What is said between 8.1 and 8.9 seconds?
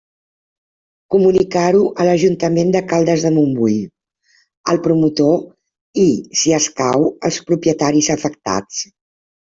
afectats.